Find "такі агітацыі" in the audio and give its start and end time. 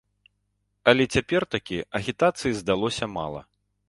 1.55-2.55